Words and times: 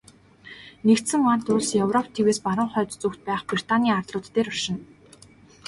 Нэгдсэн 0.85 1.21
вант 1.27 1.45
улс 1.53 1.69
Европ 1.85 2.05
тивээс 2.15 2.39
баруун 2.45 2.69
хойд 2.73 2.89
зүгт 3.01 3.19
байх 3.27 3.41
Британийн 3.49 3.97
арлууд 3.99 4.25
дээр 4.33 4.47
оршино. 4.51 4.81